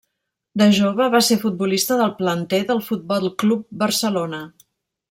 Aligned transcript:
De 0.61 0.67
jove 0.77 1.09
va 1.17 1.21
ser 1.27 1.37
futbolista 1.43 1.99
del 2.01 2.15
planter 2.23 2.63
del 2.73 2.85
Futbol 2.89 3.33
Club 3.45 3.65
Barcelona. 3.85 4.43